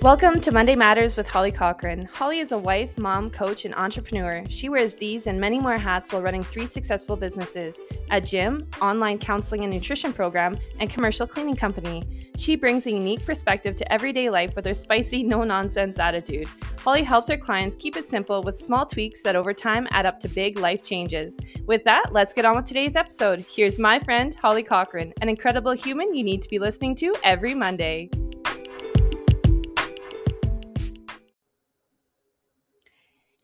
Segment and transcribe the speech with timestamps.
[0.00, 2.08] Welcome to Monday Matters with Holly Cochran.
[2.12, 4.44] Holly is a wife, mom, coach, and entrepreneur.
[4.48, 7.82] She wears these and many more hats while running three successful businesses
[8.12, 12.04] a gym, online counseling and nutrition program, and commercial cleaning company.
[12.36, 16.46] She brings a unique perspective to everyday life with her spicy, no nonsense attitude.
[16.78, 20.20] Holly helps her clients keep it simple with small tweaks that over time add up
[20.20, 21.36] to big life changes.
[21.66, 23.44] With that, let's get on with today's episode.
[23.50, 27.52] Here's my friend, Holly Cochran, an incredible human you need to be listening to every
[27.52, 28.10] Monday.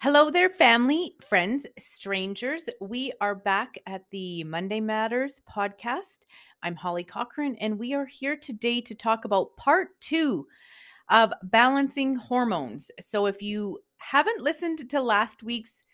[0.04, 2.68] Hello there, family, friends, strangers.
[2.78, 6.27] We are back at the Monday Matters podcast.
[6.62, 10.46] I'm Holly Cochran, and we are here today to talk about part two
[11.08, 12.90] of balancing hormones.
[13.00, 15.84] So, if you haven't listened to last week's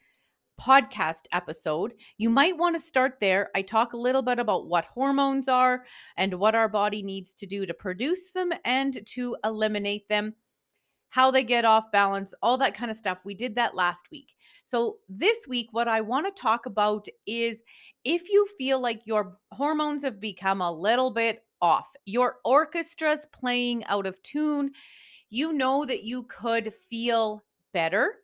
[0.61, 3.51] podcast episode, you might want to start there.
[3.55, 5.85] I talk a little bit about what hormones are
[6.17, 10.35] and what our body needs to do to produce them and to eliminate them
[11.11, 13.25] how they get off balance, all that kind of stuff.
[13.25, 14.35] We did that last week.
[14.65, 17.63] So, this week, what I want to talk about is
[18.05, 23.85] if you feel like your hormones have become a little bit off, your orchestra's playing
[23.85, 24.71] out of tune,
[25.29, 28.15] you know that you could feel better.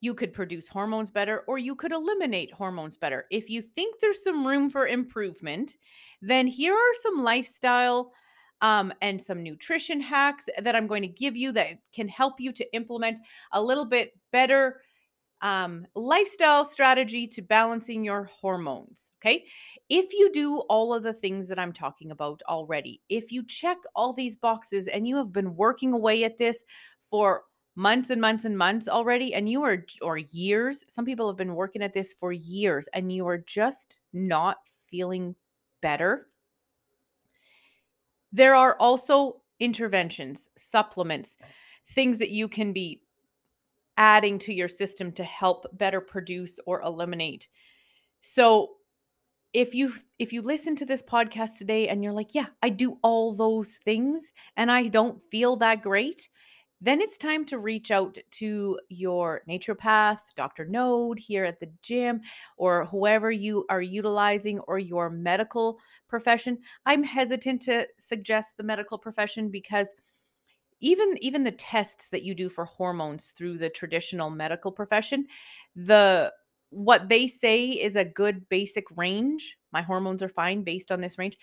[0.00, 3.26] You could produce hormones better, or you could eliminate hormones better.
[3.30, 5.76] If you think there's some room for improvement,
[6.22, 8.12] then here are some lifestyle
[8.60, 12.52] um, and some nutrition hacks that I'm going to give you that can help you
[12.52, 13.18] to implement
[13.52, 14.80] a little bit better
[15.40, 19.12] um, lifestyle strategy to balancing your hormones.
[19.20, 19.44] Okay.
[19.88, 23.78] If you do all of the things that I'm talking about already, if you check
[23.94, 26.64] all these boxes and you have been working away at this
[27.08, 27.44] for
[27.76, 31.54] months and months and months already, and you are, or years, some people have been
[31.54, 34.58] working at this for years and you are just not
[34.90, 35.36] feeling
[35.80, 36.26] better
[38.32, 41.36] there are also interventions, supplements,
[41.94, 43.02] things that you can be
[43.96, 47.48] adding to your system to help better produce or eliminate.
[48.22, 48.76] So
[49.52, 52.98] if you if you listen to this podcast today and you're like, "Yeah, I do
[53.02, 56.28] all those things and I don't feel that great,"
[56.80, 60.64] then it's time to reach out to your naturopath, Dr.
[60.64, 62.20] Node here at the gym,
[62.56, 65.78] or whoever you are utilizing, or your medical
[66.08, 66.58] profession.
[66.86, 69.92] I'm hesitant to suggest the medical profession because
[70.80, 75.26] even even the tests that you do for hormones through the traditional medical profession,
[75.74, 76.32] the
[76.70, 79.56] what they say is a good basic range.
[79.72, 81.36] My hormones are fine based on this range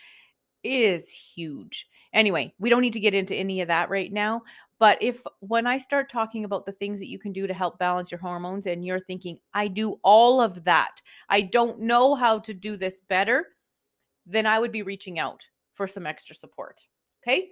[0.63, 1.87] is huge.
[2.11, 4.41] Anyway, we don't need to get into any of that right now,
[4.79, 7.79] but if when I start talking about the things that you can do to help
[7.79, 12.39] balance your hormones and you're thinking, I do all of that, I don't know how
[12.39, 13.47] to do this better,
[14.25, 16.85] then I would be reaching out for some extra support.
[17.23, 17.49] Okay.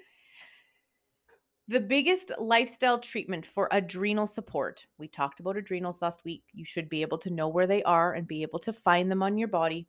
[1.70, 6.44] The biggest lifestyle treatment for adrenal support, we talked about adrenals last week.
[6.52, 9.24] You should be able to know where they are and be able to find them
[9.24, 9.88] on your body.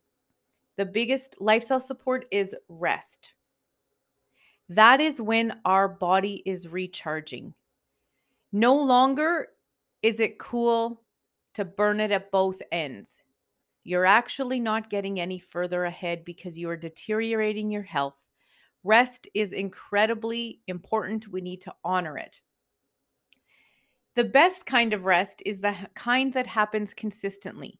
[0.77, 3.33] The biggest lifestyle support is rest.
[4.69, 7.53] That is when our body is recharging.
[8.51, 9.49] No longer
[10.01, 11.03] is it cool
[11.53, 13.17] to burn it at both ends.
[13.83, 18.17] You're actually not getting any further ahead because you are deteriorating your health.
[18.83, 21.27] Rest is incredibly important.
[21.27, 22.41] We need to honor it.
[24.15, 27.79] The best kind of rest is the kind that happens consistently.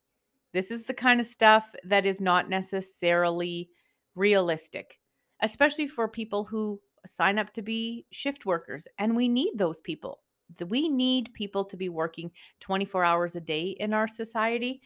[0.54, 3.70] This is the kind of stuff that is not necessarily
[4.16, 5.00] realistic
[5.46, 8.88] especially for people who sign up to be shift workers.
[8.98, 10.20] And we need those people.
[10.68, 14.82] We need people to be working 24 hours a day in our society.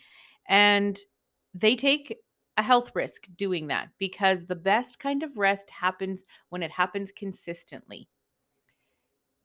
[0.47, 0.99] And
[1.53, 2.17] they take
[2.57, 7.11] a health risk doing that because the best kind of rest happens when it happens
[7.13, 8.09] consistently.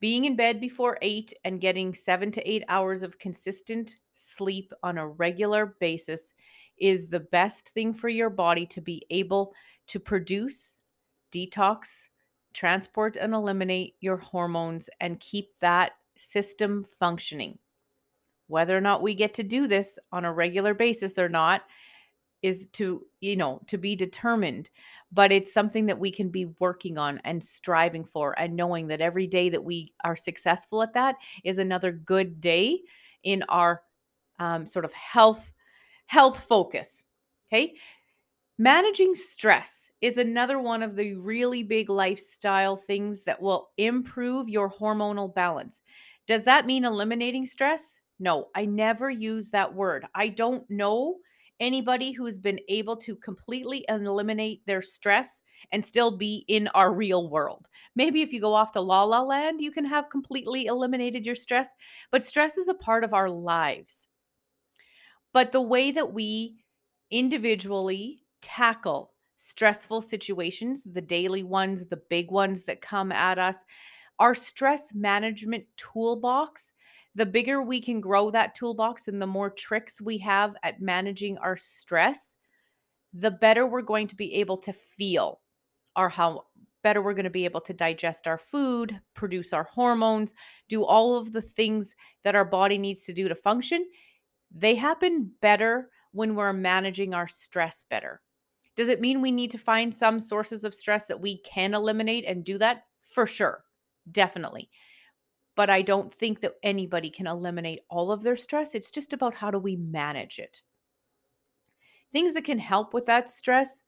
[0.00, 4.98] Being in bed before eight and getting seven to eight hours of consistent sleep on
[4.98, 6.32] a regular basis
[6.76, 9.54] is the best thing for your body to be able
[9.86, 10.81] to produce
[11.34, 12.06] detox,
[12.53, 17.58] transport and eliminate your hormones, and keep that system functioning.
[18.47, 21.62] Whether or not we get to do this on a regular basis or not
[22.43, 24.70] is to, you know, to be determined,
[25.11, 29.00] but it's something that we can be working on and striving for and knowing that
[29.00, 32.81] every day that we are successful at that is another good day
[33.23, 33.81] in our
[34.38, 35.53] um, sort of health
[36.06, 37.03] health focus.
[37.49, 37.75] Okay.
[38.59, 44.71] Managing stress is another one of the really big lifestyle things that will improve your
[44.71, 45.83] hormonal balance.
[46.29, 47.99] Does that mean eliminating stress?
[48.21, 50.06] No, I never use that word.
[50.15, 51.17] I don't know
[51.59, 55.43] anybody who's been able to completely eliminate their stress
[55.73, 57.69] and still be in our real world.
[57.97, 61.35] Maybe if you go off to La La Land, you can have completely eliminated your
[61.35, 61.75] stress,
[62.12, 64.06] but stress is a part of our lives.
[65.33, 66.65] But the way that we
[67.11, 73.64] individually tackle stressful situations, the daily ones, the big ones that come at us,
[74.20, 76.73] our stress management toolbox
[77.14, 81.38] the bigger we can grow that toolbox and the more tricks we have at managing
[81.38, 82.37] our stress,
[83.12, 85.41] the better we're going to be able to feel,
[85.96, 86.44] or how
[86.82, 90.35] better we're going to be able to digest our food, produce our hormones,
[90.69, 91.94] do all of the things
[92.25, 93.87] that our body needs to do to function.
[94.50, 98.20] They happen better when we're managing our stress better.
[98.76, 102.25] Does it mean we need to find some sources of stress that we can eliminate
[102.26, 102.85] and do that?
[103.03, 103.65] For sure.
[104.11, 104.71] Definitely
[105.56, 108.75] but I don't think that anybody can eliminate all of their stress.
[108.75, 110.62] It's just about how do we manage it.
[112.12, 113.85] Things that can help with that stress,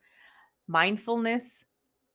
[0.68, 1.64] mindfulness.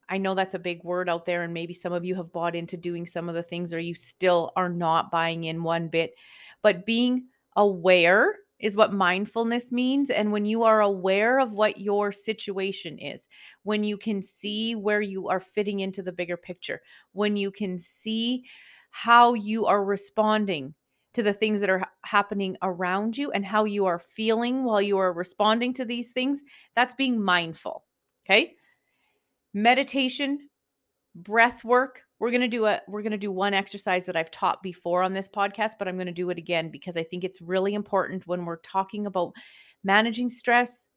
[0.10, 2.56] I know that's a big word out there, and maybe some of you have bought
[2.56, 6.16] into doing some of the things, or you still are not buying in one bit.
[6.62, 10.10] But being aware is what mindfulness means.
[10.10, 13.28] And when you are aware of what your situation is,
[13.64, 16.82] when you can see where you are fitting into the bigger picture,
[17.14, 18.46] when you can see
[18.92, 20.74] how you are responding
[21.14, 24.98] to the things that are happening around you and how you are feeling while you
[24.98, 26.44] are responding to these things.
[26.76, 27.84] That's being mindful.
[28.26, 28.56] Okay.
[29.54, 30.50] Meditation,
[31.16, 32.04] breath work.
[32.22, 35.02] We're going to do a we're going to do one exercise that I've taught before
[35.02, 37.74] on this podcast, but I'm going to do it again because I think it's really
[37.74, 39.34] important when we're talking about
[39.84, 40.88] managing stress,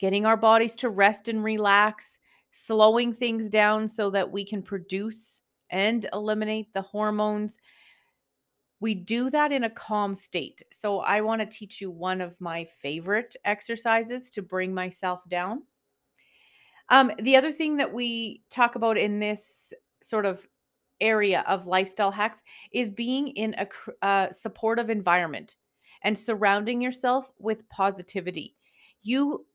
[0.00, 2.18] getting our bodies to rest and relax,
[2.50, 7.56] slowing things down so that we can produce and eliminate the hormones.
[8.80, 10.60] We do that in a calm state.
[10.72, 15.62] So, I want to teach you one of my favorite exercises to bring myself down.
[16.88, 19.72] Um, the other thing that we talk about in this
[20.02, 20.46] sort of
[21.00, 22.42] area of lifestyle hacks
[22.72, 23.66] is being in a
[24.04, 25.56] uh, supportive environment
[26.02, 28.56] and surrounding yourself with positivity.
[29.02, 29.46] You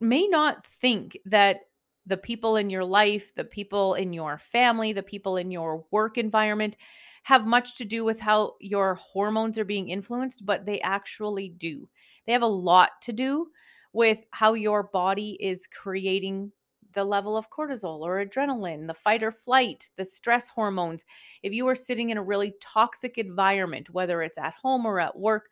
[0.00, 1.60] may not think that
[2.06, 6.16] the people in your life, the people in your family, the people in your work
[6.16, 6.76] environment
[7.24, 11.86] have much to do with how your hormones are being influenced, but they actually do.
[12.26, 13.48] They have a lot to do
[13.92, 16.52] with how your body is creating
[16.92, 21.04] the level of cortisol or adrenaline, the fight or flight, the stress hormones.
[21.42, 25.18] If you are sitting in a really toxic environment, whether it's at home or at
[25.18, 25.50] work,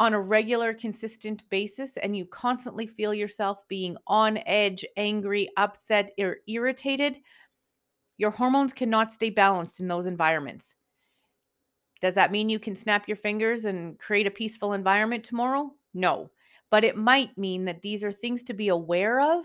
[0.00, 6.12] on a regular, consistent basis, and you constantly feel yourself being on edge, angry, upset,
[6.20, 7.16] or irritated,
[8.16, 10.74] your hormones cannot stay balanced in those environments.
[12.00, 15.74] Does that mean you can snap your fingers and create a peaceful environment tomorrow?
[15.94, 16.30] No.
[16.70, 19.44] But it might mean that these are things to be aware of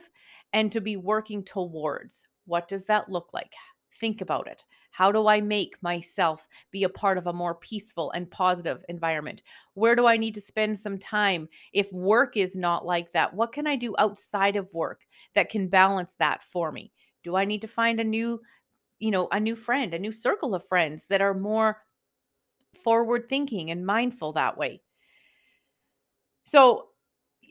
[0.52, 2.26] and to be working towards.
[2.46, 3.54] What does that look like?
[3.96, 4.64] Think about it.
[4.92, 9.42] How do I make myself be a part of a more peaceful and positive environment?
[9.74, 11.50] Where do I need to spend some time?
[11.74, 15.02] If work is not like that, what can I do outside of work
[15.34, 16.92] that can balance that for me?
[17.24, 18.42] Do I need to find a new,
[19.00, 21.82] you know, a new friend, a new circle of friends that are more
[22.84, 24.82] forward thinking and mindful that way?
[26.44, 26.90] So,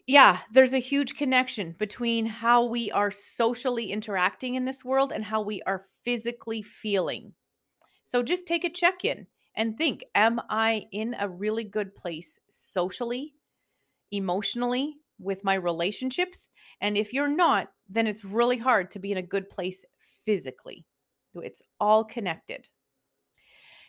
[0.06, 5.24] yeah, there's a huge connection between how we are socially interacting in this world and
[5.24, 7.32] how we are physically feeling.
[8.04, 12.38] So just take a check in and think Am I in a really good place
[12.50, 13.34] socially,
[14.10, 16.48] emotionally, with my relationships?
[16.80, 19.84] And if you're not, then it's really hard to be in a good place
[20.24, 20.84] physically.
[21.34, 22.68] It's all connected.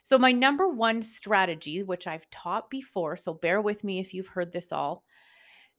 [0.03, 4.27] So, my number one strategy, which I've taught before, so bear with me if you've
[4.27, 5.03] heard this all,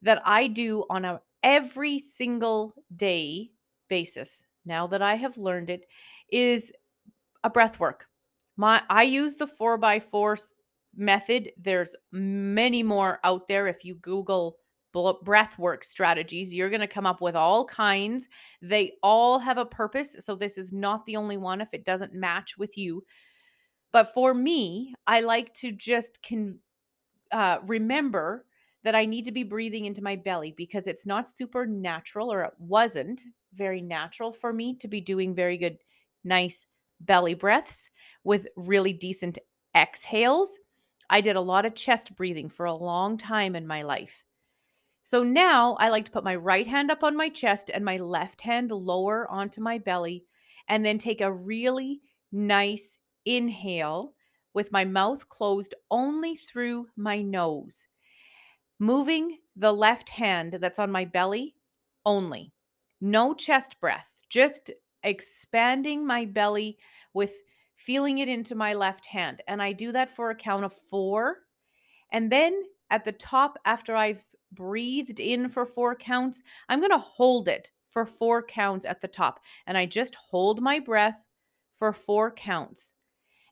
[0.05, 3.51] that I do on a every single day
[3.89, 5.87] basis now that I have learned it
[6.31, 6.73] is
[7.43, 8.07] a breath work.
[8.57, 10.39] My I use the 4 by 4
[10.97, 11.51] method.
[11.59, 14.59] There's many more out there if you google
[15.23, 18.29] breath work strategies you're going to come up with all kinds
[18.63, 22.15] they all have a purpose so this is not the only one if it doesn't
[22.15, 23.03] match with you
[23.91, 26.61] but for me i like to just can
[27.33, 28.47] uh, remember
[28.85, 32.43] that I need to be breathing into my belly because it's not super natural or
[32.45, 33.23] it wasn't
[33.55, 35.79] very natural for me to be doing very good,
[36.23, 36.67] nice
[37.01, 37.89] belly breaths
[38.23, 39.39] with really decent
[39.75, 40.59] exhales.
[41.09, 44.23] I did a lot of chest breathing for a long time in my life.
[45.03, 47.97] So now I like to put my right hand up on my chest and my
[47.99, 50.25] left hand lower onto my belly,
[50.69, 52.01] and then take a really
[52.33, 54.15] nice inhale
[54.55, 57.87] with my mouth closed only through my nose
[58.79, 61.55] moving the left hand that's on my belly
[62.05, 62.53] only.
[63.01, 64.71] No chest breath, just
[65.03, 66.79] expanding my belly
[67.13, 67.35] with
[67.77, 69.43] feeling it into my left hand.
[69.47, 71.39] And I do that for a count of four.
[72.13, 76.99] And then at the top, after I've breathed in for four counts, I'm going to
[76.99, 79.41] hold it for four counts at the top.
[79.67, 81.25] And I just hold my breath
[81.77, 82.94] for four counts.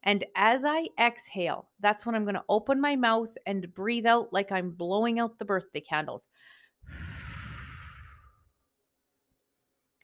[0.05, 4.33] And as I exhale, that's when I'm going to open my mouth and breathe out
[4.33, 6.29] like I'm blowing out the birthday candles.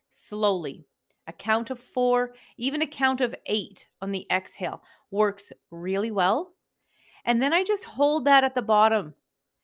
[0.08, 0.86] Slowly,
[1.26, 6.52] a count of four, even a count of eight on the exhale works really well.
[7.24, 9.14] And then I just hold that at the bottom.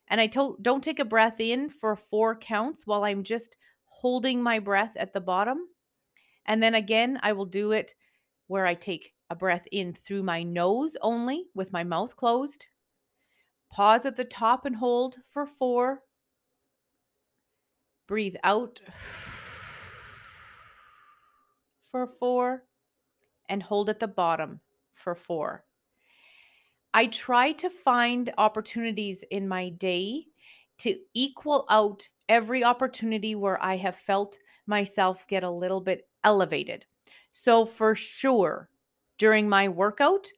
[0.08, 4.42] And I to- don't take a breath in for four counts while I'm just holding
[4.42, 5.68] my breath at the bottom.
[6.44, 7.94] And then again, I will do it
[8.48, 12.66] where I take a breath in through my nose only with my mouth closed.
[13.70, 16.02] Pause at the top and hold for four.
[18.06, 18.80] Breathe out
[21.90, 22.64] for four
[23.48, 24.60] and hold at the bottom
[24.92, 25.64] for four.
[26.92, 30.26] I try to find opportunities in my day
[30.78, 36.84] to equal out every opportunity where I have felt myself get a little bit elevated.
[37.32, 38.68] So, for sure,
[39.18, 40.28] during my workout,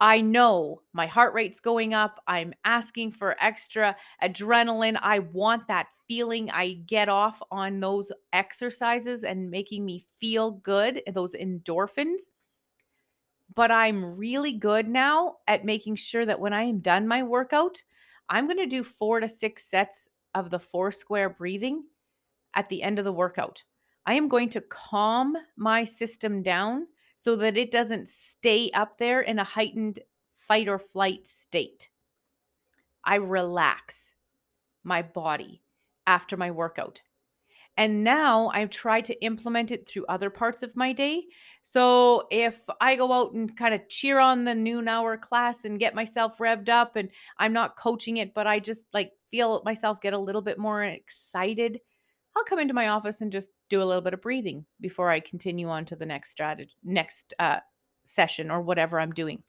[0.00, 2.22] I know my heart rate's going up.
[2.26, 4.98] I'm asking for extra adrenaline.
[5.00, 11.02] I want that feeling I get off on those exercises and making me feel good,
[11.12, 12.24] those endorphins.
[13.54, 17.82] But I'm really good now at making sure that when I am done my workout,
[18.28, 21.84] I'm going to do four to six sets of the four square breathing
[22.54, 23.64] at the end of the workout.
[24.04, 29.20] I am going to calm my system down so that it doesn't stay up there
[29.20, 29.98] in a heightened
[30.36, 31.90] fight or flight state.
[33.04, 34.12] I relax
[34.84, 35.62] my body
[36.06, 37.00] after my workout.
[37.78, 41.24] And now I've tried to implement it through other parts of my day.
[41.60, 45.78] So if I go out and kind of cheer on the noon hour class and
[45.78, 50.00] get myself revved up, and I'm not coaching it, but I just like feel myself
[50.00, 51.80] get a little bit more excited,
[52.36, 55.20] I'll come into my office and just do a little bit of breathing before I
[55.20, 57.60] continue on to the next strategy, next uh,
[58.04, 59.42] session or whatever I'm doing.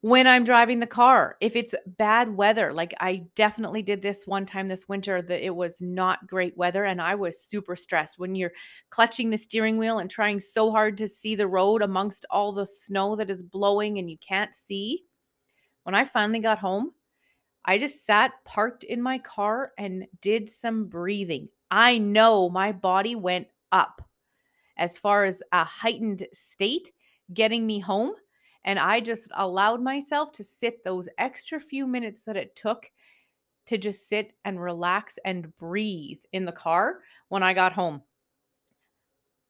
[0.00, 4.46] When I'm driving the car, if it's bad weather, like I definitely did this one
[4.46, 8.18] time this winter, that it was not great weather and I was super stressed.
[8.18, 8.52] When you're
[8.90, 12.66] clutching the steering wheel and trying so hard to see the road amongst all the
[12.66, 15.04] snow that is blowing and you can't see.
[15.84, 16.90] When I finally got home,
[17.64, 21.48] I just sat parked in my car and did some breathing.
[21.70, 24.02] I know my body went up
[24.76, 26.92] as far as a heightened state
[27.32, 28.12] getting me home.
[28.64, 32.90] And I just allowed myself to sit those extra few minutes that it took
[33.66, 38.02] to just sit and relax and breathe in the car when I got home.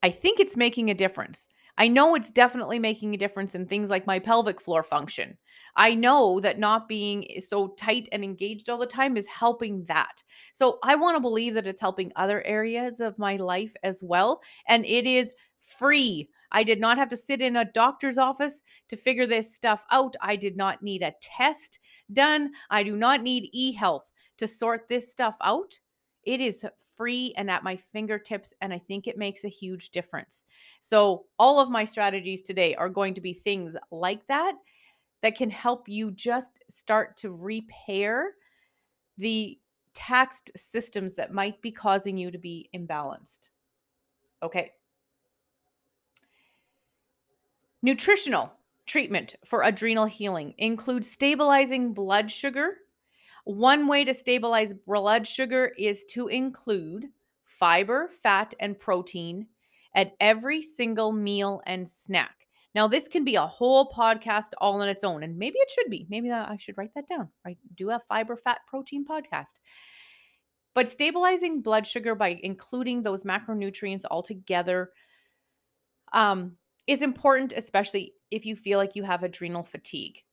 [0.02, 1.48] I think it's making a difference.
[1.78, 5.36] I know it's definitely making a difference in things like my pelvic floor function.
[5.76, 9.84] I know that not being eh, so tight and engaged all the time is helping
[9.84, 10.22] that.
[10.52, 14.40] So I want to believe that it's helping other areas of my life as well.
[14.68, 16.28] And it is free.
[16.52, 20.14] I did not have to sit in a doctor's office to figure this stuff out.
[20.22, 21.78] I did not need a test
[22.12, 22.52] done.
[22.70, 25.78] I do not need e health to sort this stuff out.
[26.26, 26.66] It is
[26.96, 28.52] free and at my fingertips.
[28.60, 30.44] And I think it makes a huge difference.
[30.80, 34.54] So, all of my strategies today are going to be things like that
[35.22, 38.32] that can help you just start to repair
[39.18, 39.58] the
[39.94, 43.48] taxed systems that might be causing you to be imbalanced.
[44.42, 44.72] Okay.
[47.82, 48.52] Nutritional
[48.84, 52.78] treatment for adrenal healing includes stabilizing blood sugar
[53.46, 57.06] one way to stabilize blood sugar is to include
[57.44, 59.46] fiber, fat, and protein
[59.94, 62.48] at every single meal and snack.
[62.74, 65.88] Now, this can be a whole podcast all on its own, and maybe it should
[65.88, 66.08] be.
[66.10, 67.28] Maybe I should write that down.
[67.44, 67.56] Right?
[67.76, 69.54] Do a fiber, fat, protein podcast.
[70.74, 74.90] But stabilizing blood sugar by including those macronutrients all together
[76.12, 76.56] um,
[76.88, 80.24] is important, especially if you feel like you have adrenal fatigue.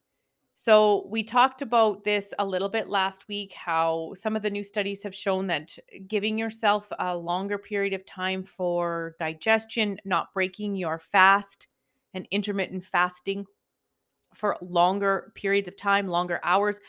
[0.56, 4.64] So, we talked about this a little bit last week how some of the new
[4.64, 5.76] studies have shown that
[6.08, 11.68] giving yourself a longer period of time for digestion, not breaking your fast
[12.14, 13.46] and intermittent fasting
[14.36, 16.80] for longer periods of time, longer hours,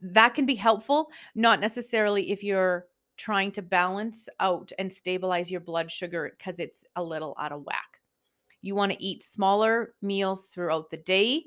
[0.00, 1.10] that can be helpful.
[1.34, 6.84] Not necessarily if you're trying to balance out and stabilize your blood sugar because it's
[6.96, 8.00] a little out of whack.
[8.62, 11.44] You want to eat smaller meals throughout the day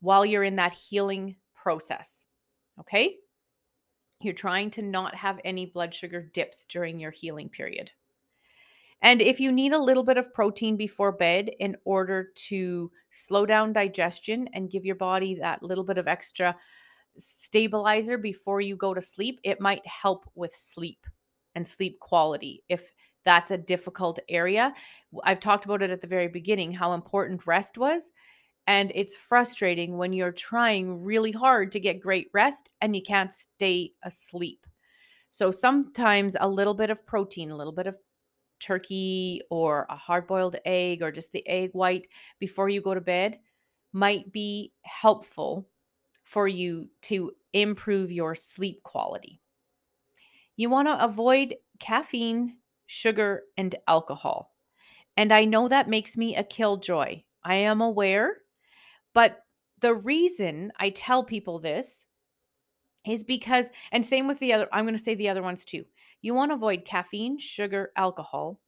[0.00, 2.24] while you're in that healing process.
[2.78, 3.16] Okay?
[4.20, 7.90] You're trying to not have any blood sugar dips during your healing period.
[9.02, 13.46] And if you need a little bit of protein before bed in order to slow
[13.46, 16.54] down digestion and give your body that little bit of extra
[17.16, 21.06] stabilizer before you go to sleep, it might help with sleep
[21.54, 22.92] and sleep quality if
[23.24, 24.74] that's a difficult area.
[25.24, 28.10] I've talked about it at the very beginning how important rest was.
[28.66, 33.32] And it's frustrating when you're trying really hard to get great rest and you can't
[33.32, 34.66] stay asleep.
[35.30, 37.98] So sometimes a little bit of protein, a little bit of
[38.60, 43.00] turkey or a hard boiled egg or just the egg white before you go to
[43.00, 43.38] bed
[43.92, 45.68] might be helpful
[46.24, 49.40] for you to improve your sleep quality.
[50.56, 54.54] You want to avoid caffeine, sugar, and alcohol.
[55.16, 57.22] And I know that makes me a killjoy.
[57.44, 58.38] I am aware,
[59.14, 59.40] but
[59.80, 62.04] the reason I tell people this
[63.06, 65.84] is because, and same with the other, I'm going to say the other ones too.
[66.22, 68.60] You want to avoid caffeine, sugar, alcohol,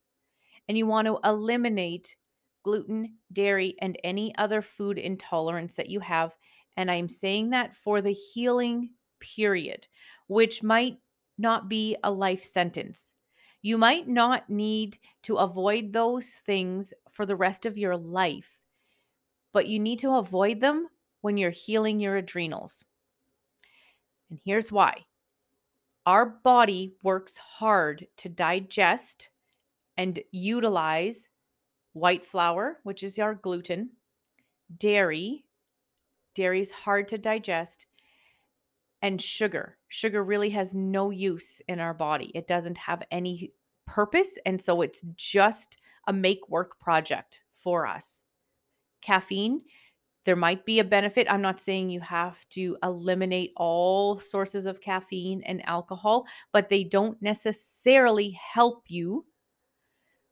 [0.68, 2.16] and you want to eliminate
[2.62, 6.34] gluten, dairy, and any other food intolerance that you have.
[6.76, 9.86] And I'm saying that for the healing period,
[10.28, 10.96] which might
[11.36, 13.14] not be a life sentence.
[13.60, 18.61] You might not need to avoid those things for the rest of your life,
[19.52, 20.88] but you need to avoid them
[21.20, 22.84] when you're healing your adrenals.
[24.30, 25.04] And here's why
[26.04, 29.28] our body works hard to digest
[29.96, 31.28] and utilize
[31.92, 33.90] white flour, which is our gluten,
[34.78, 35.44] dairy,
[36.34, 37.86] dairy is hard to digest,
[39.02, 39.76] and sugar.
[39.88, 42.30] Sugar really has no use in our body.
[42.34, 43.52] It doesn't have any
[43.86, 44.38] purpose.
[44.46, 48.22] And so it's just a make work project for us.
[49.02, 49.62] Caffeine
[50.24, 51.26] there might be a benefit.
[51.30, 56.84] I'm not saying you have to eliminate all sources of caffeine and alcohol, but they
[56.84, 59.26] don't necessarily help you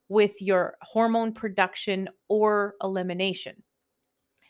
[0.08, 3.62] with your hormone production or elimination.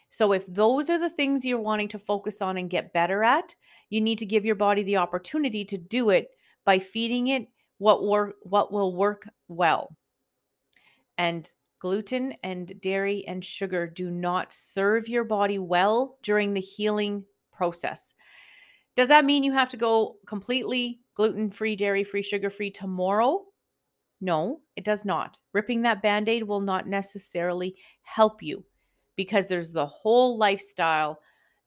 [0.09, 3.55] So, if those are the things you're wanting to focus on and get better at,
[3.88, 6.29] you need to give your body the opportunity to do it
[6.64, 9.97] by feeding it what work what will work well.
[11.16, 17.25] And Gluten and dairy and sugar do not serve your body well during the healing
[17.53, 18.14] process.
[18.97, 23.47] Does that mean you have to go completely gluten free, dairy free, sugar free tomorrow?
[24.21, 25.38] No, it does not.
[25.55, 28.64] Ripping that band aid will not necessarily help you
[29.16, 31.21] because there's the whole lifestyle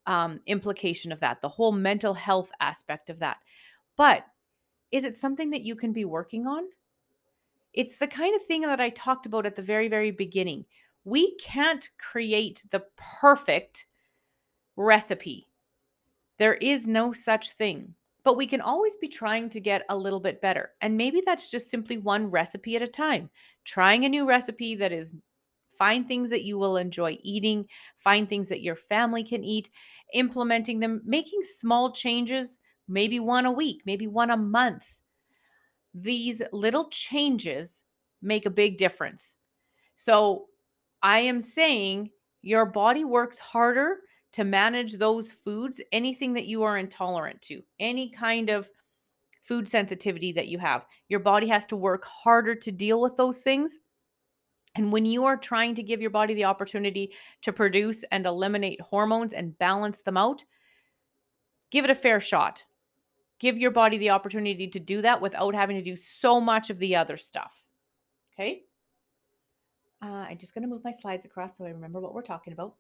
[0.06, 3.38] um, implication of that, the whole mental health aspect of that.
[3.98, 4.26] But
[4.92, 6.66] is it something that you can be working on?
[7.74, 10.66] It's the kind of thing that I talked about at the very, very beginning.
[11.06, 13.88] We can't create the perfect
[14.76, 15.48] recipe.
[16.38, 20.20] There is no such thing, but we can always be trying to get a little
[20.20, 20.72] bit better.
[20.82, 23.30] And maybe that's just simply one recipe at a time.
[23.66, 25.14] Trying a new recipe that is
[25.78, 27.66] find things that you will enjoy eating,
[27.98, 29.70] find things that your family can eat,
[30.14, 34.86] implementing them, making small changes, maybe one a week, maybe one a month
[35.94, 37.84] these little changes
[38.22, 39.36] make a big difference.
[39.96, 40.46] So
[41.02, 42.10] I am saying
[42.42, 43.98] your body works harder
[44.34, 48.70] to manage those foods, anything that you are intolerant to, any kind of
[49.44, 50.86] food sensitivity that you have.
[51.10, 53.78] Your body has to work harder to deal with those things.
[54.76, 57.12] And when you are trying to give your body the opportunity
[57.44, 60.44] to produce and eliminate hormones and balance them out,
[61.70, 62.64] give it a fair shot
[63.44, 66.80] give your body the opportunity to do that without having to do so much of
[66.80, 67.66] the other stuff.
[68.34, 68.62] Okay.
[70.02, 72.54] Uh, I'm just going to move my slides across so I remember what we're talking
[72.54, 72.76] about.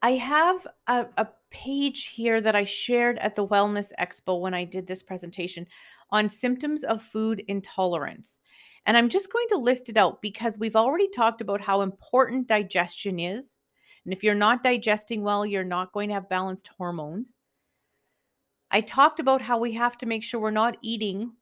[0.00, 4.64] I have a, a, page here that I shared at the Wellness Expo when I
[4.64, 5.66] did this presentation
[6.10, 8.38] on symptoms of food intolerance.
[8.86, 12.48] And I'm just going to list it out because we've already talked about how important
[12.48, 13.58] digestion is
[14.04, 17.36] and if you're not digesting well, you're not going to have balanced hormones.
[18.70, 21.32] I talked about how we have to make sure we're not eating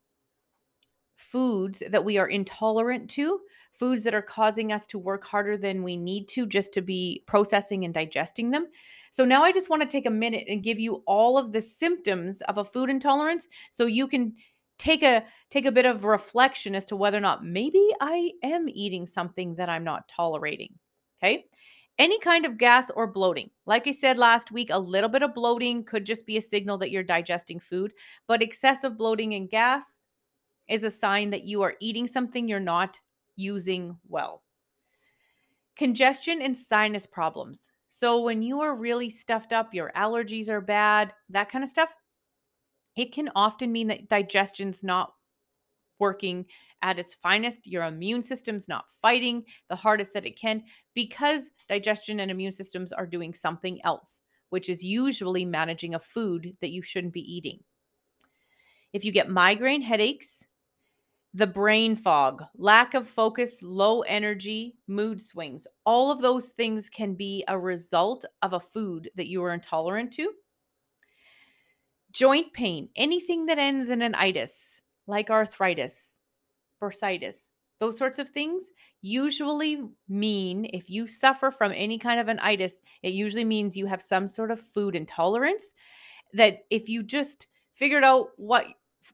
[1.16, 3.40] foods that we are intolerant to,
[3.72, 7.22] foods that are causing us to work harder than we need to just to be
[7.26, 8.66] processing and digesting them.
[9.12, 11.60] So now I just want to take a minute and give you all of the
[11.60, 14.34] symptoms of a food intolerance so you can
[14.78, 18.68] take a take a bit of reflection as to whether or not maybe I am
[18.68, 20.74] eating something that I'm not tolerating.
[21.22, 21.44] Okay?
[22.00, 23.50] Any kind of gas or bloating.
[23.66, 26.78] Like I said last week, a little bit of bloating could just be a signal
[26.78, 27.92] that you're digesting food,
[28.26, 30.00] but excessive bloating and gas
[30.66, 32.98] is a sign that you are eating something you're not
[33.36, 34.42] using well.
[35.76, 37.68] Congestion and sinus problems.
[37.88, 41.94] So when you are really stuffed up, your allergies are bad, that kind of stuff,
[42.96, 45.12] it can often mean that digestion's not
[46.00, 46.46] working
[46.82, 47.66] at its finest.
[47.66, 52.92] Your immune system's not fighting the hardest that it can because digestion and immune systems
[52.92, 57.60] are doing something else, which is usually managing a food that you shouldn't be eating.
[58.92, 60.44] If you get migraine headaches,
[61.32, 67.14] the brain fog, lack of focus, low energy, mood swings, all of those things can
[67.14, 70.32] be a result of a food that you are intolerant to.
[72.10, 74.79] Joint pain, anything that ends in an itis,
[75.10, 76.16] like arthritis,
[76.82, 78.70] bursitis, those sorts of things
[79.00, 83.86] usually mean if you suffer from any kind of an itis, it usually means you
[83.86, 85.72] have some sort of food intolerance.
[86.34, 88.66] That if you just figured out what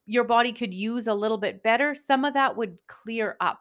[0.04, 3.60] your body could use a little bit better, some of that would clear up.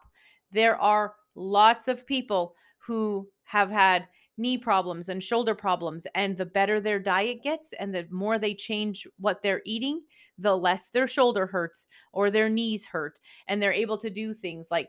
[0.50, 6.46] There are lots of people who have had knee problems and shoulder problems, and the
[6.46, 10.02] better their diet gets and the more they change what they're eating,
[10.38, 13.18] the less their shoulder hurts or their knees hurt.
[13.48, 14.88] And they're able to do things like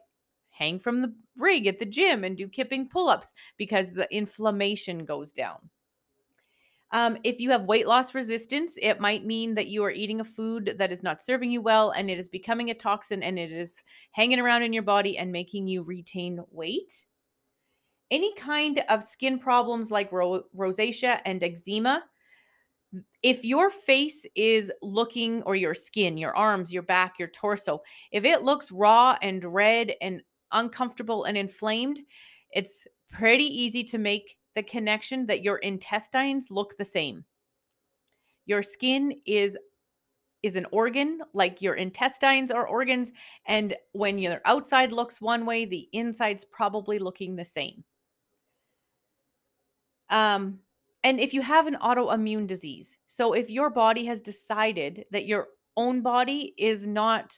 [0.50, 5.06] hang from the rig at the gym and do kipping pull ups because the inflammation
[5.06, 5.70] goes down.
[6.92, 10.26] Um, if you have weight loss resistance, it might mean that you are eating a
[10.26, 13.52] food that is not serving you well and it is becoming a toxin and it
[13.52, 17.06] is hanging around in your body and making you retain weight.
[18.10, 22.04] Any kind of skin problems like ro- rosacea and eczema,
[23.22, 28.24] if your face is looking, or your skin, your arms, your back, your torso, if
[28.24, 32.00] it looks raw and red and uncomfortable and inflamed,
[32.52, 37.26] it's pretty easy to make the connection that your intestines look the same.
[38.46, 39.58] Your skin is
[40.44, 43.12] is an organ like your intestines are organs
[43.48, 47.84] and when your outside looks one way the inside's probably looking the same
[50.10, 50.60] um
[51.04, 55.48] and if you have an autoimmune disease so if your body has decided that your
[55.76, 57.38] own body is not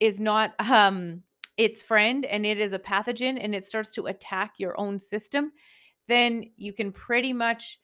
[0.00, 1.22] is not um
[1.58, 5.52] its friend and it is a pathogen and it starts to attack your own system
[6.08, 7.78] then you can pretty much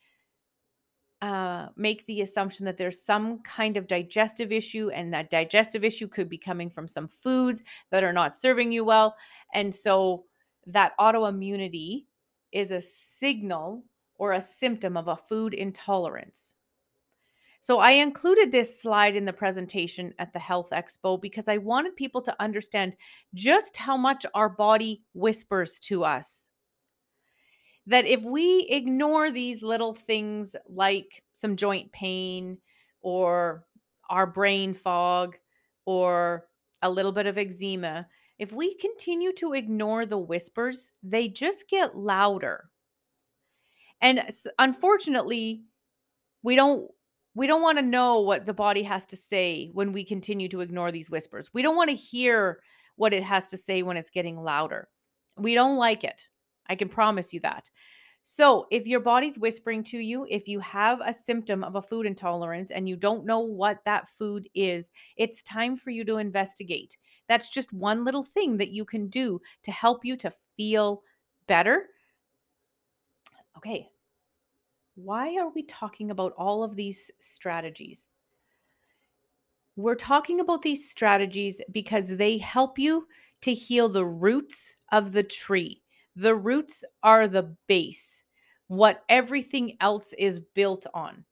[1.20, 6.06] uh, make the assumption that there's some kind of digestive issue, and that digestive issue
[6.06, 9.16] could be coming from some foods that are not serving you well.
[9.52, 10.26] And so
[10.66, 12.04] that autoimmunity
[12.52, 13.84] is a signal
[14.16, 16.54] or a symptom of a food intolerance.
[17.60, 21.96] So I included this slide in the presentation at the Health Expo because I wanted
[21.96, 22.94] people to understand
[23.34, 26.48] just how much our body whispers to us
[27.86, 32.58] that if we ignore these little things like some joint pain
[33.00, 33.64] or
[34.10, 35.36] our brain fog
[35.86, 36.46] or
[36.82, 38.06] a little bit of eczema,
[38.38, 42.70] if we continue to ignore the whispers, they just get louder.
[44.00, 44.22] And
[44.58, 45.64] unfortunately,
[46.42, 46.90] we don't
[47.34, 50.60] we don't want to know what the body has to say when we continue to
[50.60, 51.50] ignore these whispers.
[51.52, 52.60] We don't want to hear
[52.96, 54.88] what it has to say when it's getting louder.
[55.36, 56.28] We don't like it.
[56.68, 57.70] I can promise you that.
[58.22, 62.04] So, if your body's whispering to you, if you have a symptom of a food
[62.06, 66.96] intolerance and you don't know what that food is, it's time for you to investigate.
[67.28, 71.02] That's just one little thing that you can do to help you to feel
[71.46, 71.86] better.
[73.56, 73.88] Okay.
[74.94, 78.08] Why are we talking about all of these strategies?
[79.76, 83.06] We're talking about these strategies because they help you
[83.42, 85.82] to heal the roots of the tree.
[86.16, 88.24] The roots are the base,
[88.66, 91.24] what everything else is built on.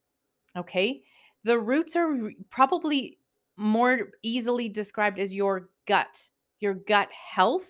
[0.56, 1.02] Okay.
[1.42, 3.18] The roots are probably
[3.56, 6.28] more easily described as your gut,
[6.60, 7.66] your gut health.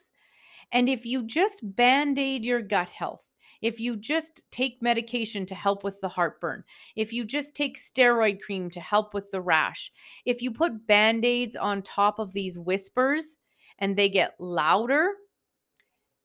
[0.73, 3.25] And if you just band aid your gut health,
[3.63, 8.41] if you just take medication to help with the heartburn, if you just take steroid
[8.41, 9.91] cream to help with the rash,
[10.25, 13.39] if you put band aids on top of these whispers
[13.79, 15.13] and they get louder,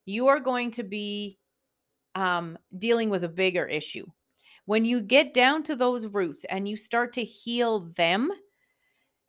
[0.06, 1.38] you are going to be
[2.16, 4.06] um, dealing with a bigger issue.
[4.66, 8.32] When you get down to those roots and you start to heal them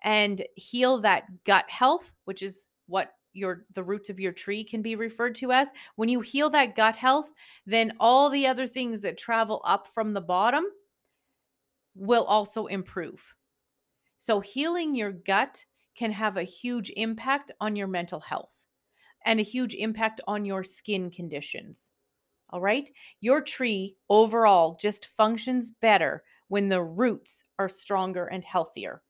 [0.03, 4.83] and heal that gut health, which is what your the roots of your tree can
[4.83, 7.31] be referred to as when you heal that gut health
[7.65, 10.62] then all the other things that travel up from the bottom
[11.95, 13.35] will also improve
[14.19, 18.53] so healing your gut can have a huge impact on your mental health
[19.25, 21.91] and a huge impact on your skin conditions.
[22.51, 22.91] All right.
[23.21, 29.03] Your tree overall just functions better when the roots are stronger and healthier.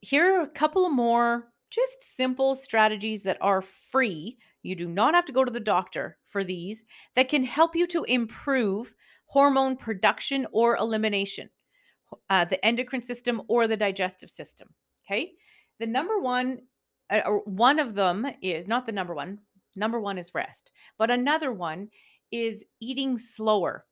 [0.00, 4.38] Here are a couple more just simple strategies that are free.
[4.62, 7.86] You do not have to go to the doctor for these that can help you
[7.88, 8.94] to improve
[9.26, 11.50] hormone production or elimination,
[12.30, 14.68] uh, the endocrine system or the digestive system.
[15.04, 15.32] Okay.
[15.78, 16.60] The number one,
[17.10, 19.38] uh, one of them is not the number one,
[19.74, 21.88] number one is rest, but another one
[22.32, 23.84] is eating slower.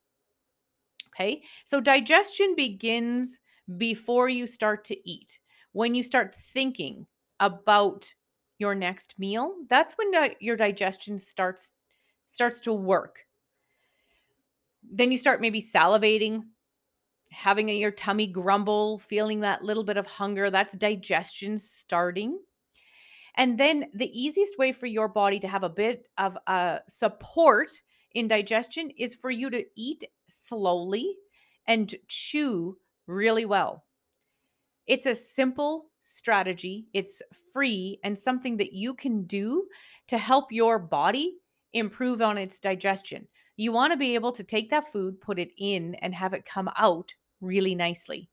[1.09, 1.43] Okay.
[1.64, 3.38] So digestion begins
[3.77, 5.38] before you start to eat.
[5.75, 7.09] When you start thinking
[7.41, 8.15] about
[8.59, 11.73] your next meal, that's when di- your digestion starts
[12.27, 13.27] starts to work.
[14.89, 16.45] Then you start maybe salivating,
[17.33, 20.49] having a, your tummy grumble, feeling that little bit of hunger.
[20.49, 22.39] That's digestion starting.
[23.35, 27.73] And then the easiest way for your body to have a bit of uh, support
[28.15, 31.17] in digestion is for you to eat slowly
[31.67, 33.85] and chew really well.
[34.87, 39.66] It's a simple strategy, it's free, and something that you can do
[40.09, 41.38] to help your body
[41.73, 43.27] improve on its digestion.
[43.57, 46.44] You want to be able to take that food, put it in, and have it
[46.44, 48.29] come out really nicely.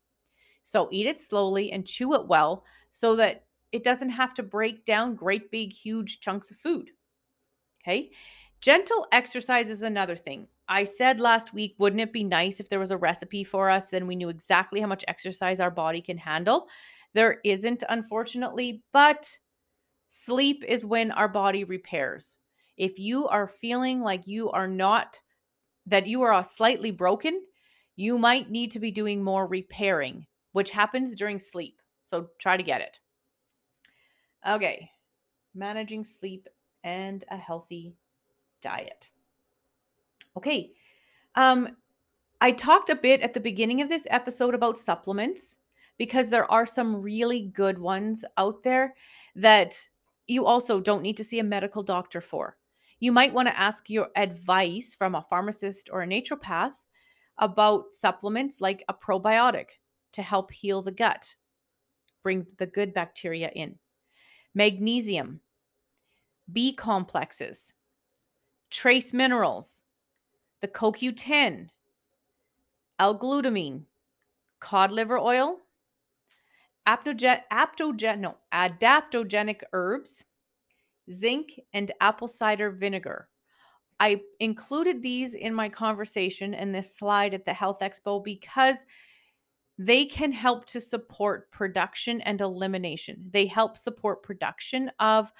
[0.64, 4.84] So eat it slowly and chew it well so that it doesn't have to break
[4.84, 6.90] down great big huge chunks of food.
[7.82, 8.10] Okay?
[8.60, 10.46] Gentle exercise is another thing.
[10.72, 13.90] I said last week, wouldn't it be nice if there was a recipe for us?
[13.90, 16.66] Then we knew exactly how much exercise our body can handle.
[17.12, 19.38] There isn't, unfortunately, but
[20.08, 22.36] sleep is when our body repairs.
[22.78, 25.20] If you are feeling like you are not,
[25.84, 27.42] that you are uh, slightly broken,
[27.94, 31.82] you might need to be doing more repairing, which happens during sleep.
[32.04, 32.98] So try to get it.
[34.48, 34.88] Okay,
[35.54, 36.48] managing sleep
[36.82, 37.94] and a healthy
[38.62, 39.10] diet.
[40.36, 40.72] Okay.
[41.34, 41.76] Um,
[42.40, 45.56] I talked a bit at the beginning of this episode about supplements
[45.98, 48.94] because there are some really good ones out there
[49.36, 49.88] that
[50.26, 52.56] you also don't need to see a medical doctor for.
[53.00, 56.74] You might want to ask your advice from a pharmacist or a naturopath
[57.38, 59.66] about supplements like a probiotic
[60.12, 61.34] to help heal the gut,
[62.22, 63.78] bring the good bacteria in,
[64.54, 65.40] magnesium,
[66.52, 67.72] B complexes,
[68.70, 69.81] trace minerals,
[70.62, 71.68] the CoQ10,
[72.98, 73.82] L-glutamine,
[74.60, 75.58] cod liver oil,
[76.86, 80.24] aptogen, aptogen, no, adaptogenic herbs,
[81.10, 83.28] zinc, and apple cider vinegar.
[83.98, 88.84] I included these in my conversation and this slide at the Health Expo because
[89.78, 93.28] they can help to support production and elimination.
[93.32, 95.32] They help support production of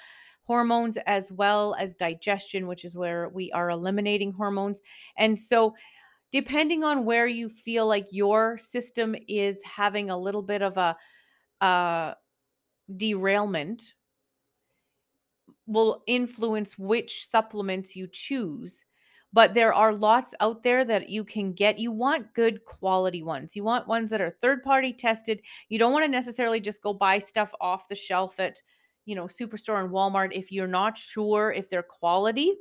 [0.45, 4.81] hormones as well as digestion, which is where we are eliminating hormones.
[5.17, 5.75] And so,
[6.31, 10.97] depending on where you feel like your system is having a little bit of a
[11.61, 12.15] uh,
[12.97, 13.95] derailment,
[15.67, 18.85] will influence which supplements you choose.
[19.33, 21.79] But there are lots out there that you can get.
[21.79, 23.57] You want good quality ones.
[23.57, 25.41] You want ones that are third party tested.
[25.71, 28.61] You don't want to necessarily just go buy stuff off the shelf at
[29.05, 32.55] you know superstore and walmart if you're not sure if they're quality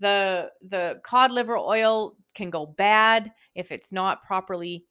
[0.00, 4.84] the the cod liver oil can go bad if it's not properly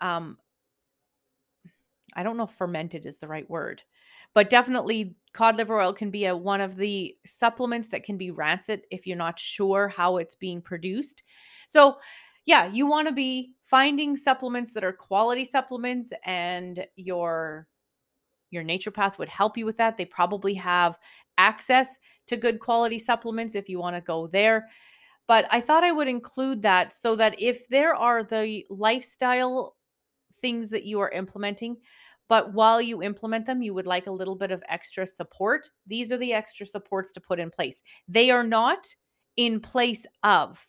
[0.00, 0.36] um
[2.14, 3.82] i don't know if fermented is the right word
[4.34, 8.30] but definitely cod liver oil can be a one of the supplements that can be
[8.30, 11.22] rancid if you're not sure how it's being produced.
[11.68, 11.96] So
[12.46, 17.66] yeah you want to be finding supplements that are quality supplements and your
[18.54, 19.96] your naturopath would help you with that.
[19.96, 20.98] They probably have
[21.38, 24.68] access to good quality supplements if you want to go there.
[25.26, 29.76] But I thought I would include that so that if there are the lifestyle
[30.40, 31.76] things that you are implementing,
[32.28, 36.12] but while you implement them, you would like a little bit of extra support, these
[36.12, 37.82] are the extra supports to put in place.
[38.08, 38.86] They are not
[39.36, 40.66] in place of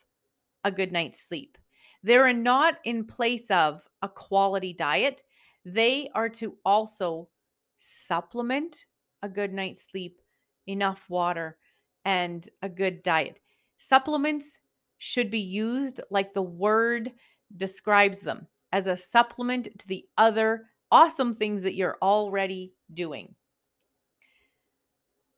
[0.64, 1.58] a good night's sleep.
[2.04, 5.24] They're not in place of a quality diet.
[5.64, 7.30] They are to also
[7.78, 8.86] supplement
[9.22, 10.22] a good night's sleep,
[10.68, 11.58] enough water,
[12.06, 13.40] and a good diet.
[13.78, 14.60] Supplements
[14.98, 17.12] should be used like the word
[17.58, 23.34] describes them as a supplement to the other awesome things that you're already doing.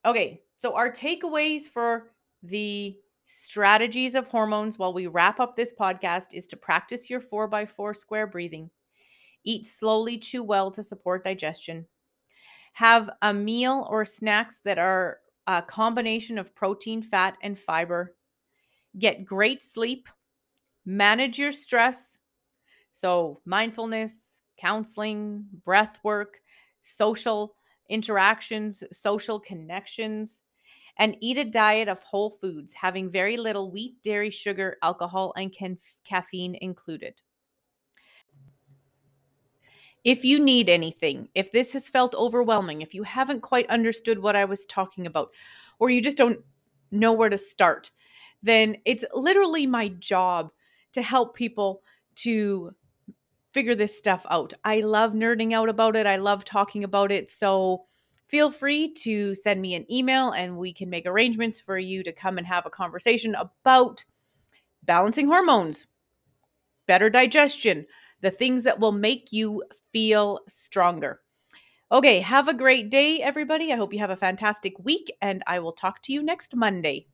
[0.06, 2.12] Okay, so our takeaways for
[2.43, 7.47] the strategies of hormones while we wrap up this podcast is to practice your four
[7.47, 8.69] by four square breathing,
[9.43, 11.86] eat slowly, chew well to support digestion,
[12.78, 18.16] have a meal or snacks that are a combination of protein, fat, and fiber.
[19.00, 20.08] Get great sleep.
[20.86, 22.20] Manage your stress.
[22.92, 26.40] So, mindfulness, counseling, breath work,
[26.84, 27.56] social
[27.90, 30.42] interactions, social connections,
[31.00, 35.52] and eat a diet of whole foods, having very little wheat, dairy, sugar, alcohol, and
[35.52, 37.16] can- caffeine included.
[40.04, 44.36] If you need anything, if this has felt overwhelming, if you haven't quite understood what
[44.36, 45.32] I was talking about,
[45.80, 46.40] or you just don't
[46.92, 47.92] know where to start,
[48.42, 50.52] then it's literally my job
[50.94, 51.82] to help people
[52.16, 52.74] to
[53.52, 54.54] figure this stuff out.
[54.64, 56.06] I love nerding out about it.
[56.06, 57.32] I love talking about it.
[57.32, 57.86] So
[58.28, 62.12] feel free to send me an email and we can make arrangements for you to
[62.12, 64.04] come and have a conversation about
[64.84, 65.88] balancing hormones,
[66.86, 67.86] better digestion,
[68.21, 71.21] the things that will make you feel stronger.
[71.91, 73.71] Okay, have a great day, everybody.
[73.71, 77.08] I hope you have a fantastic week, and I will talk to you next Monday.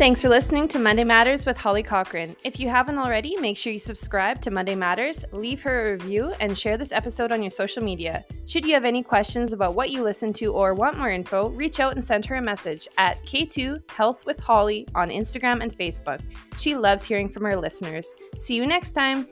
[0.00, 2.34] Thanks for listening to Monday Matters with Holly Cochran.
[2.42, 6.32] If you haven't already, make sure you subscribe to Monday Matters, leave her a review,
[6.40, 8.24] and share this episode on your social media.
[8.46, 11.80] Should you have any questions about what you listen to or want more info, reach
[11.80, 16.22] out and send her a message at K2 Health with Holly on Instagram and Facebook.
[16.56, 18.14] She loves hearing from her listeners.
[18.38, 19.28] See you next time.